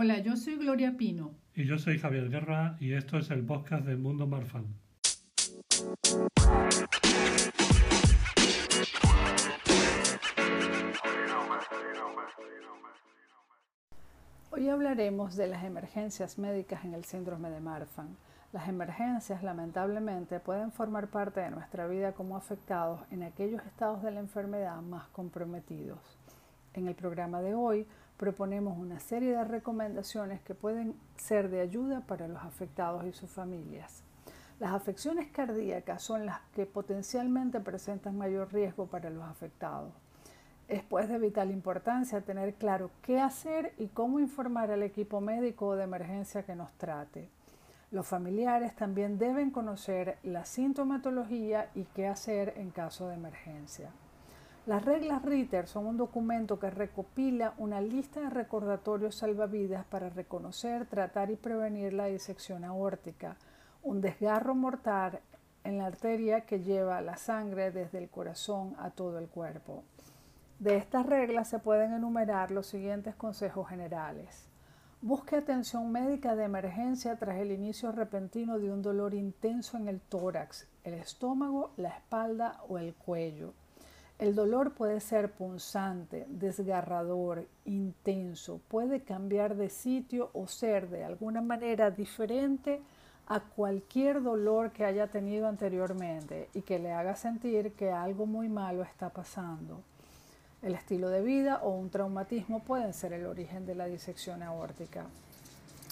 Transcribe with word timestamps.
Hola, 0.00 0.20
yo 0.20 0.36
soy 0.36 0.54
Gloria 0.54 0.96
Pino. 0.96 1.34
Y 1.56 1.64
yo 1.64 1.76
soy 1.76 1.98
Javier 1.98 2.30
Guerra 2.30 2.76
y 2.78 2.92
esto 2.92 3.18
es 3.18 3.32
el 3.32 3.44
podcast 3.44 3.84
del 3.84 3.98
Mundo 3.98 4.28
Marfan. 4.28 4.64
Hoy 14.52 14.68
hablaremos 14.68 15.34
de 15.34 15.48
las 15.48 15.64
emergencias 15.64 16.38
médicas 16.38 16.84
en 16.84 16.94
el 16.94 17.04
síndrome 17.04 17.50
de 17.50 17.58
Marfan. 17.58 18.16
Las 18.52 18.68
emergencias, 18.68 19.42
lamentablemente, 19.42 20.38
pueden 20.38 20.70
formar 20.70 21.08
parte 21.08 21.40
de 21.40 21.50
nuestra 21.50 21.88
vida 21.88 22.12
como 22.12 22.36
afectados 22.36 23.00
en 23.10 23.24
aquellos 23.24 23.66
estados 23.66 24.04
de 24.04 24.12
la 24.12 24.20
enfermedad 24.20 24.80
más 24.80 25.08
comprometidos. 25.08 25.98
En 26.74 26.86
el 26.86 26.94
programa 26.94 27.42
de 27.42 27.54
hoy 27.54 27.84
proponemos 28.18 28.76
una 28.76 28.98
serie 28.98 29.34
de 29.34 29.44
recomendaciones 29.44 30.40
que 30.42 30.54
pueden 30.54 30.94
ser 31.16 31.48
de 31.48 31.60
ayuda 31.60 32.00
para 32.00 32.28
los 32.28 32.42
afectados 32.42 33.06
y 33.06 33.12
sus 33.12 33.30
familias. 33.30 34.02
Las 34.58 34.72
afecciones 34.72 35.28
cardíacas 35.28 36.02
son 36.02 36.26
las 36.26 36.40
que 36.52 36.66
potencialmente 36.66 37.60
presentan 37.60 38.18
mayor 38.18 38.52
riesgo 38.52 38.86
para 38.86 39.08
los 39.08 39.22
afectados. 39.22 39.92
Es 40.66 40.82
pues 40.82 41.08
de 41.08 41.18
vital 41.18 41.52
importancia 41.52 42.20
tener 42.20 42.54
claro 42.54 42.90
qué 43.02 43.20
hacer 43.20 43.72
y 43.78 43.86
cómo 43.86 44.18
informar 44.18 44.72
al 44.72 44.82
equipo 44.82 45.20
médico 45.20 45.76
de 45.76 45.84
emergencia 45.84 46.42
que 46.42 46.56
nos 46.56 46.72
trate. 46.72 47.30
Los 47.92 48.06
familiares 48.06 48.74
también 48.74 49.16
deben 49.16 49.50
conocer 49.50 50.18
la 50.24 50.44
sintomatología 50.44 51.70
y 51.74 51.84
qué 51.84 52.08
hacer 52.08 52.54
en 52.56 52.70
caso 52.70 53.08
de 53.08 53.14
emergencia. 53.14 53.90
Las 54.68 54.84
reglas 54.84 55.22
Ritter 55.22 55.66
son 55.66 55.86
un 55.86 55.96
documento 55.96 56.58
que 56.58 56.68
recopila 56.68 57.54
una 57.56 57.80
lista 57.80 58.20
de 58.20 58.28
recordatorios 58.28 59.14
salvavidas 59.14 59.86
para 59.86 60.10
reconocer, 60.10 60.84
tratar 60.84 61.30
y 61.30 61.36
prevenir 61.36 61.94
la 61.94 62.04
disección 62.04 62.64
aórtica, 62.64 63.38
un 63.82 64.02
desgarro 64.02 64.54
mortal 64.54 65.20
en 65.64 65.78
la 65.78 65.86
arteria 65.86 66.42
que 66.42 66.60
lleva 66.60 67.00
la 67.00 67.16
sangre 67.16 67.70
desde 67.70 67.96
el 67.96 68.10
corazón 68.10 68.74
a 68.78 68.90
todo 68.90 69.18
el 69.18 69.28
cuerpo. 69.28 69.84
De 70.58 70.76
estas 70.76 71.06
reglas 71.06 71.48
se 71.48 71.60
pueden 71.60 71.94
enumerar 71.94 72.50
los 72.50 72.66
siguientes 72.66 73.14
consejos 73.14 73.70
generales. 73.70 74.50
Busque 75.00 75.36
atención 75.36 75.90
médica 75.90 76.36
de 76.36 76.44
emergencia 76.44 77.16
tras 77.16 77.38
el 77.38 77.52
inicio 77.52 77.90
repentino 77.90 78.58
de 78.58 78.70
un 78.70 78.82
dolor 78.82 79.14
intenso 79.14 79.78
en 79.78 79.88
el 79.88 80.02
tórax, 80.02 80.68
el 80.84 80.92
estómago, 80.92 81.70
la 81.78 81.88
espalda 81.88 82.60
o 82.68 82.76
el 82.76 82.92
cuello. 82.92 83.54
El 84.18 84.34
dolor 84.34 84.72
puede 84.72 85.00
ser 85.00 85.30
punzante, 85.30 86.26
desgarrador, 86.28 87.46
intenso, 87.64 88.60
puede 88.66 89.02
cambiar 89.02 89.54
de 89.54 89.70
sitio 89.70 90.30
o 90.32 90.48
ser 90.48 90.88
de 90.88 91.04
alguna 91.04 91.40
manera 91.40 91.92
diferente 91.92 92.82
a 93.28 93.38
cualquier 93.38 94.20
dolor 94.22 94.72
que 94.72 94.84
haya 94.84 95.06
tenido 95.06 95.46
anteriormente 95.46 96.48
y 96.52 96.62
que 96.62 96.80
le 96.80 96.92
haga 96.92 97.14
sentir 97.14 97.72
que 97.74 97.92
algo 97.92 98.26
muy 98.26 98.48
malo 98.48 98.82
está 98.82 99.10
pasando. 99.10 99.82
El 100.62 100.74
estilo 100.74 101.10
de 101.10 101.22
vida 101.22 101.60
o 101.62 101.70
un 101.70 101.88
traumatismo 101.88 102.58
pueden 102.60 102.94
ser 102.94 103.12
el 103.12 103.24
origen 103.24 103.66
de 103.66 103.76
la 103.76 103.86
disección 103.86 104.42
aórtica. 104.42 105.04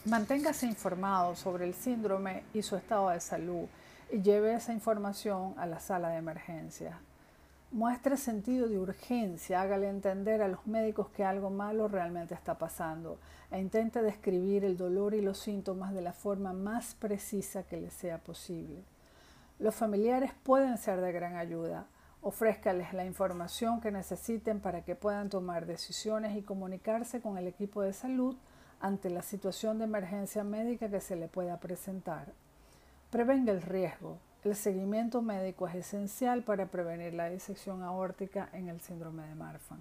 Manténgase 0.07 0.67
informado 0.67 1.37
sobre 1.37 1.65
el 1.65 1.75
síndrome 1.75 2.43
y 2.53 2.63
su 2.63 2.75
estado 2.75 3.11
de 3.11 3.21
salud 3.21 3.67
y 4.11 4.21
lleve 4.23 4.55
esa 4.55 4.73
información 4.73 5.55
a 5.59 5.67
la 5.67 5.79
sala 5.79 6.09
de 6.09 6.17
emergencia. 6.17 6.99
Muestre 7.77 8.17
sentido 8.17 8.69
de 8.69 8.79
urgencia, 8.79 9.61
hágale 9.61 9.91
entender 9.91 10.41
a 10.41 10.49
los 10.49 10.67
médicos 10.67 11.11
que 11.11 11.25
algo 11.25 11.51
malo 11.51 11.89
realmente 11.89 12.33
está 12.33 12.57
pasando 12.57 13.19
e 13.51 13.61
intente 13.61 14.01
describir 14.01 14.65
el 14.65 14.79
dolor 14.79 15.13
y 15.13 15.21
los 15.21 15.37
síntomas 15.37 15.93
de 15.93 16.01
la 16.01 16.15
forma 16.15 16.55
más 16.55 16.95
precisa 16.95 17.65
que 17.65 17.77
le 17.77 17.91
sea 17.91 18.17
posible. 18.17 18.83
Los 19.59 19.75
familiares 19.75 20.33
pueden 20.43 20.79
ser 20.79 21.03
de 21.03 21.13
gran 21.13 21.37
ayuda. 21.37 21.85
Ofrézcales 22.23 22.95
la 22.95 23.05
información 23.05 23.83
que 23.83 23.92
necesiten 23.92 24.61
para 24.61 24.83
que 24.83 24.95
puedan 24.95 25.29
tomar 25.29 25.67
decisiones 25.67 26.35
y 26.35 26.41
comunicarse 26.41 27.20
con 27.20 27.36
el 27.36 27.47
equipo 27.47 27.83
de 27.83 27.92
salud 27.92 28.36
ante 28.81 29.11
la 29.11 29.20
situación 29.20 29.77
de 29.77 29.85
emergencia 29.85 30.45
médica 30.45 30.89
que 30.89 31.03
se 31.03 31.15
le 31.15 31.29
pueda 31.29 31.61
presentar. 31.61 32.33
Prevenga 33.11 33.53
el 33.53 33.61
riesgo. 33.61 34.17
El 34.46 34.55
seguimiento 34.55 35.23
médico 35.23 35.67
es 35.67 35.74
esencial 35.74 36.45
para 36.45 36.67
prevenir 36.67 37.14
la 37.14 37.29
disección 37.29 37.83
aórtica 37.83 38.48
en 38.52 38.68
el 38.68 38.80
síndrome 38.80 39.27
de 39.27 39.34
Marfan. 39.34 39.80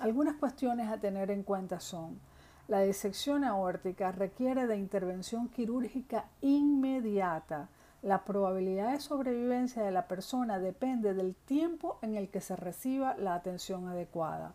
Algunas 0.00 0.34
cuestiones 0.34 0.88
a 0.88 0.98
tener 0.98 1.30
en 1.30 1.44
cuenta 1.44 1.78
son 1.78 2.18
la 2.66 2.80
disección 2.80 3.44
aórtica 3.44 4.10
requiere 4.10 4.66
de 4.66 4.76
intervención 4.76 5.48
quirúrgica 5.48 6.24
inmediata 6.40 7.68
la 8.02 8.24
probabilidad 8.24 8.94
de 8.94 8.98
sobrevivencia 8.98 9.84
de 9.84 9.92
la 9.92 10.08
persona 10.08 10.58
depende 10.58 11.14
del 11.14 11.36
tiempo 11.36 12.00
en 12.02 12.16
el 12.16 12.30
que 12.30 12.40
se 12.40 12.56
reciba 12.56 13.16
la 13.16 13.36
atención 13.36 13.86
adecuada. 13.86 14.54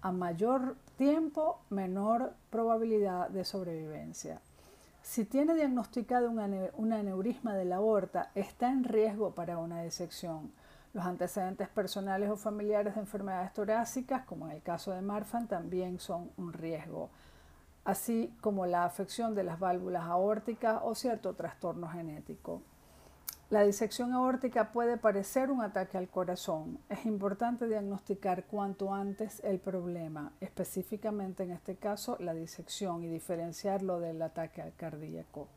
A 0.00 0.12
mayor 0.12 0.76
tiempo, 0.96 1.58
menor 1.70 2.34
probabilidad 2.50 3.30
de 3.30 3.44
sobrevivencia. 3.44 4.40
Si 5.04 5.26
tiene 5.26 5.54
diagnosticado 5.54 6.30
un 6.30 6.92
aneurisma 6.92 7.54
de 7.54 7.66
la 7.66 7.76
aorta, 7.76 8.30
está 8.34 8.70
en 8.70 8.84
riesgo 8.84 9.34
para 9.34 9.58
una 9.58 9.82
disección. 9.82 10.50
Los 10.94 11.04
antecedentes 11.04 11.68
personales 11.68 12.30
o 12.30 12.36
familiares 12.36 12.94
de 12.94 13.02
enfermedades 13.02 13.52
torácicas, 13.52 14.24
como 14.24 14.46
en 14.46 14.52
el 14.52 14.62
caso 14.62 14.92
de 14.92 15.02
Marfan, 15.02 15.46
también 15.46 15.98
son 16.00 16.30
un 16.38 16.54
riesgo, 16.54 17.10
así 17.84 18.34
como 18.40 18.64
la 18.64 18.86
afección 18.86 19.34
de 19.34 19.44
las 19.44 19.60
válvulas 19.60 20.04
aórticas 20.04 20.80
o 20.82 20.94
cierto 20.94 21.34
trastorno 21.34 21.86
genético. 21.88 22.62
La 23.50 23.62
disección 23.62 24.14
aórtica 24.14 24.72
puede 24.72 24.96
parecer 24.96 25.50
un 25.50 25.60
ataque 25.60 25.98
al 25.98 26.08
corazón. 26.08 26.78
Es 26.88 27.04
importante 27.04 27.68
diagnosticar 27.68 28.44
cuanto 28.44 28.94
antes 28.94 29.42
el 29.44 29.58
problema, 29.58 30.32
específicamente 30.40 31.42
en 31.42 31.50
este 31.50 31.76
caso 31.76 32.16
la 32.20 32.32
disección, 32.32 33.04
y 33.04 33.08
diferenciarlo 33.08 34.00
del 34.00 34.22
ataque 34.22 34.62
al 34.62 34.72
cardíaco. 34.74 35.48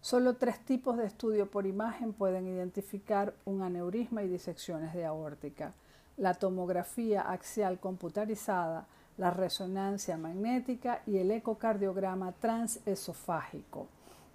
Solo 0.00 0.34
tres 0.34 0.58
tipos 0.64 0.96
de 0.96 1.06
estudio 1.06 1.48
por 1.48 1.64
imagen 1.64 2.12
pueden 2.12 2.48
identificar 2.48 3.32
un 3.44 3.62
aneurisma 3.62 4.24
y 4.24 4.28
disecciones 4.28 4.92
de 4.92 5.04
aórtica. 5.04 5.74
La 6.16 6.34
tomografía 6.34 7.22
axial 7.22 7.78
computarizada, 7.78 8.88
la 9.16 9.30
resonancia 9.30 10.16
magnética 10.16 11.02
y 11.06 11.18
el 11.18 11.30
ecocardiograma 11.30 12.32
transesofágico 12.32 13.86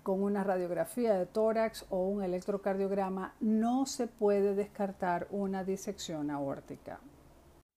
con 0.03 0.21
una 0.21 0.43
radiografía 0.43 1.13
de 1.15 1.25
tórax 1.25 1.85
o 1.89 2.07
un 2.07 2.23
electrocardiograma 2.23 3.33
no 3.39 3.85
se 3.85 4.07
puede 4.07 4.53
descartar 4.53 5.27
una 5.31 5.63
disección 5.63 6.29
aórtica. 6.29 6.99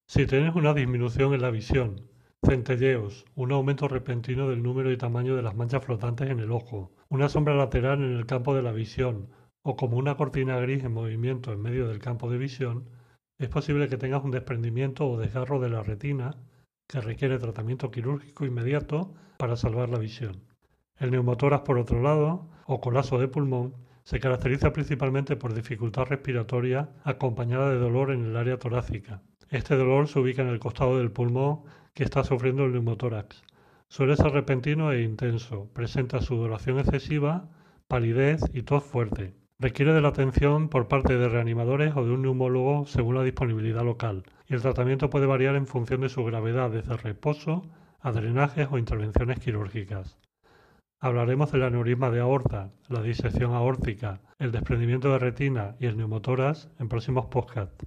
Si 0.09 0.27
tienes 0.27 0.55
una 0.55 0.73
disminución 0.73 1.33
en 1.33 1.41
la 1.41 1.49
visión, 1.49 2.01
centelleos, 2.45 3.25
un 3.35 3.51
aumento 3.51 3.87
repentino 3.87 4.47
del 4.47 4.61
número 4.61 4.91
y 4.91 4.97
tamaño 4.97 5.35
de 5.35 5.41
las 5.41 5.55
manchas 5.55 5.83
flotantes 5.83 6.29
en 6.29 6.39
el 6.39 6.51
ojo, 6.51 6.91
una 7.09 7.29
sombra 7.29 7.55
lateral 7.55 8.03
en 8.03 8.13
el 8.13 8.25
campo 8.25 8.53
de 8.53 8.61
la 8.61 8.71
visión 8.71 9.29
o 9.63 9.75
como 9.75 9.97
una 9.97 10.15
cortina 10.15 10.57
gris 10.59 10.83
en 10.83 10.93
movimiento 10.93 11.51
en 11.51 11.61
medio 11.61 11.87
del 11.87 11.99
campo 11.99 12.29
de 12.29 12.37
visión, 12.37 12.85
es 13.39 13.49
posible 13.49 13.89
que 13.89 13.97
tengas 13.97 14.23
un 14.23 14.31
desprendimiento 14.31 15.09
o 15.09 15.17
desgarro 15.17 15.59
de 15.59 15.69
la 15.69 15.83
retina 15.83 16.35
que 16.87 17.01
requiere 17.01 17.37
tratamiento 17.37 17.91
quirúrgico 17.91 18.45
inmediato 18.45 19.13
para 19.37 19.57
salvar 19.57 19.89
la 19.89 19.99
visión. 19.99 20.41
El 20.99 21.11
neumotórax, 21.11 21.63
por 21.63 21.77
otro 21.77 22.01
lado, 22.01 22.47
o 22.65 22.81
colapso 22.81 23.19
de 23.19 23.27
pulmón, 23.27 23.75
se 24.03 24.19
caracteriza 24.19 24.73
principalmente 24.73 25.35
por 25.35 25.53
dificultad 25.53 26.05
respiratoria 26.05 26.89
acompañada 27.03 27.69
de 27.69 27.77
dolor 27.77 28.11
en 28.11 28.25
el 28.25 28.37
área 28.37 28.57
torácica. 28.57 29.21
Este 29.49 29.75
dolor 29.75 30.07
se 30.07 30.19
ubica 30.19 30.41
en 30.41 30.47
el 30.47 30.59
costado 30.59 30.97
del 30.97 31.11
pulmón 31.11 31.61
que 31.93 32.03
está 32.03 32.23
sufriendo 32.23 32.65
el 32.65 32.71
neumotórax. 32.71 33.43
Suele 33.89 34.15
ser 34.17 34.31
repentino 34.31 34.91
e 34.91 35.03
intenso, 35.03 35.69
presenta 35.73 36.21
sudoración 36.21 36.79
excesiva, 36.79 37.49
palidez 37.87 38.41
y 38.53 38.63
tos 38.63 38.83
fuerte. 38.83 39.33
Requiere 39.59 39.93
de 39.93 40.01
la 40.01 40.09
atención 40.09 40.69
por 40.69 40.87
parte 40.87 41.17
de 41.17 41.29
reanimadores 41.29 41.95
o 41.95 42.05
de 42.05 42.11
un 42.11 42.21
neumólogo 42.21 42.85
según 42.85 43.15
la 43.15 43.23
disponibilidad 43.23 43.83
local, 43.83 44.23
y 44.47 44.53
el 44.53 44.61
tratamiento 44.61 45.09
puede 45.09 45.25
variar 45.25 45.55
en 45.55 45.67
función 45.67 46.01
de 46.01 46.09
su 46.09 46.23
gravedad, 46.23 46.69
desde 46.69 46.97
reposo 46.97 47.69
a 47.99 48.11
drenajes 48.11 48.67
o 48.71 48.77
intervenciones 48.77 49.39
quirúrgicas. 49.39 50.17
Hablaremos 50.99 51.51
del 51.51 51.61
aneurisma 51.61 52.09
de 52.09 52.21
aorta, 52.21 52.71
la 52.89 53.03
disección 53.03 53.53
aórtica, 53.53 54.19
el 54.39 54.51
desprendimiento 54.51 55.11
de 55.11 55.19
retina 55.19 55.75
y 55.79 55.85
el 55.85 55.95
neumotoras 55.95 56.71
en 56.79 56.89
próximos 56.89 57.27
podcasts. 57.27 57.85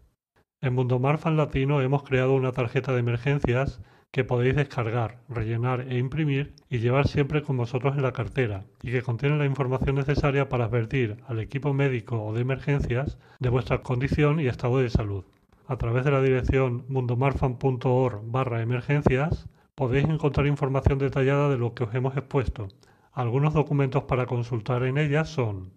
En 0.61 0.75
Mundo 0.75 1.01
Marfan 1.01 1.37
Latino 1.37 1.81
hemos 1.81 2.05
creado 2.05 2.35
una 2.35 2.53
tarjeta 2.53 2.93
de 2.93 3.01
emergencias 3.01 3.81
que 4.13 4.23
podéis 4.23 4.55
descargar, 4.55 5.19
rellenar 5.29 5.81
e 5.89 5.99
imprimir 5.99 6.55
y 6.69 6.79
llevar 6.79 7.09
siempre 7.09 7.43
con 7.43 7.57
vosotros 7.57 7.97
en 7.97 8.03
la 8.05 8.13
cartera 8.13 8.65
y 8.81 8.93
que 8.93 9.03
contiene 9.03 9.39
la 9.39 9.45
información 9.45 9.97
necesaria 9.97 10.49
para 10.49 10.67
advertir 10.67 11.17
al 11.27 11.41
equipo 11.41 11.75
médico 11.75 12.23
o 12.25 12.33
de 12.33 12.43
emergencias 12.43 13.19
de 13.41 13.49
vuestra 13.49 13.83
condición 13.83 14.39
y 14.39 14.47
estado 14.47 14.79
de 14.79 14.89
salud. 14.89 15.25
A 15.67 15.77
través 15.79 16.05
de 16.05 16.13
la 16.13 16.23
dirección 16.23 16.85
mundomarfan.org 16.89 18.21
barra 18.31 18.63
emergencias 18.63 19.49
podéis 19.75 20.05
encontrar 20.09 20.47
información 20.47 21.01
detallada 21.01 21.49
de 21.49 21.59
lo 21.59 21.75
que 21.75 21.83
os 21.83 21.95
hemos 21.95 22.17
expuesto. 22.17 22.69
Algunos 23.13 23.55
documentos 23.55 24.05
para 24.05 24.27
consultar 24.27 24.85
en 24.85 24.99
ellas 24.99 25.29
son 25.29 25.73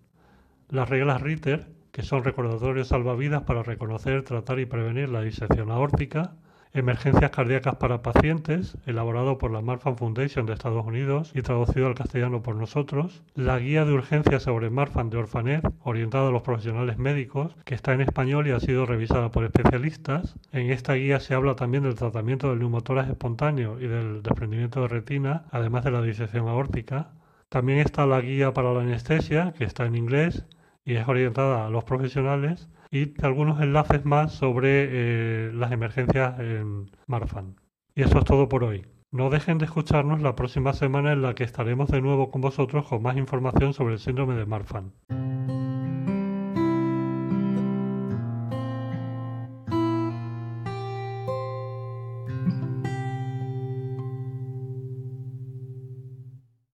las 0.69 0.89
reglas 0.89 1.21
Ritter, 1.21 1.67
que 1.91 2.03
son 2.03 2.23
recordatorios 2.23 2.87
salvavidas 2.87 3.43
para 3.43 3.63
reconocer, 3.63 4.23
tratar 4.23 4.59
y 4.59 4.65
prevenir 4.65 5.09
la 5.09 5.21
disección 5.21 5.71
aórtica, 5.71 6.35
Emergencias 6.75 7.29
cardíacas 7.29 7.75
para 7.75 8.01
pacientes, 8.01 8.75
elaborado 8.87 9.37
por 9.37 9.51
la 9.51 9.61
Marfan 9.61 9.95
Foundation 9.95 10.47
de 10.47 10.53
Estados 10.53 10.83
Unidos 10.83 11.31
y 11.35 11.43
traducido 11.43 11.85
al 11.85 11.93
castellano 11.93 12.41
por 12.41 12.55
nosotros. 12.55 13.21
La 13.35 13.59
guía 13.59 13.85
de 13.85 13.93
urgencias 13.93 14.41
sobre 14.41 14.71
Marfan 14.71 15.11
de 15.11 15.17
Orfanet, 15.17 15.63
orientada 15.83 16.29
a 16.29 16.31
los 16.31 16.41
profesionales 16.41 16.97
médicos, 16.97 17.55
que 17.63 17.75
está 17.75 17.93
en 17.93 18.01
español 18.01 18.47
y 18.47 18.51
ha 18.53 18.59
sido 18.59 18.87
revisada 18.87 19.29
por 19.29 19.43
especialistas. 19.43 20.33
En 20.51 20.71
esta 20.71 20.95
guía 20.95 21.19
se 21.19 21.35
habla 21.35 21.55
también 21.55 21.83
del 21.83 21.93
tratamiento 21.93 22.49
del 22.49 22.57
neumotórax 22.57 23.07
espontáneo 23.07 23.79
y 23.79 23.85
del 23.85 24.23
desprendimiento 24.23 24.81
de 24.81 24.87
retina, 24.87 25.45
además 25.51 25.83
de 25.83 25.91
la 25.91 26.01
disección 26.01 26.47
aórtica. 26.47 27.11
También 27.53 27.77
está 27.77 28.07
la 28.07 28.19
guía 28.19 28.51
para 28.51 28.73
la 28.73 28.81
anestesia, 28.81 29.53
que 29.55 29.63
está 29.63 29.85
en 29.85 29.95
inglés 29.95 30.43
y 30.85 30.95
es 30.95 31.07
orientada 31.07 31.67
a 31.67 31.69
los 31.69 31.83
profesionales 31.83 32.67
y 32.89 33.13
algunos 33.23 33.61
enlaces 33.61 34.05
más 34.05 34.33
sobre 34.33 34.87
eh, 34.89 35.51
las 35.53 35.71
emergencias 35.71 36.39
en 36.39 36.89
Marfan. 37.05 37.55
Y 37.93 38.01
eso 38.01 38.17
es 38.17 38.25
todo 38.25 38.49
por 38.49 38.63
hoy. 38.63 38.87
No 39.11 39.29
dejen 39.29 39.59
de 39.59 39.65
escucharnos 39.65 40.23
la 40.23 40.35
próxima 40.35 40.73
semana 40.73 41.11
en 41.11 41.21
la 41.21 41.35
que 41.35 41.43
estaremos 41.43 41.91
de 41.91 42.01
nuevo 42.01 42.31
con 42.31 42.41
vosotros 42.41 42.87
con 42.87 43.03
más 43.03 43.17
información 43.17 43.75
sobre 43.75 43.93
el 43.93 43.99
síndrome 43.99 44.33
de 44.33 44.47
Marfan. 44.47 44.91